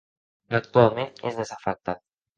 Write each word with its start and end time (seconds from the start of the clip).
Actualment 0.59 1.13
és 1.33 1.39
desafectat. 1.43 2.05